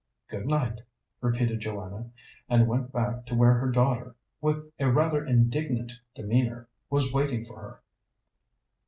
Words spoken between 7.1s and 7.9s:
waiting for her.